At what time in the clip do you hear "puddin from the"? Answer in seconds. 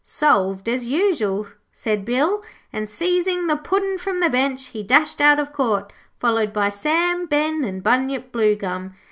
3.55-4.31